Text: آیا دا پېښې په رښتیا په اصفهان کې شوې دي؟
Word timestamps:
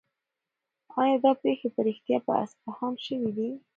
آیا 1.01 1.17
دا 1.23 1.31
پېښې 1.43 1.67
په 1.75 1.81
رښتیا 1.87 2.17
په 2.25 2.31
اصفهان 2.43 2.93
کې 2.97 3.03
شوې 3.07 3.31
دي؟ 3.37 3.49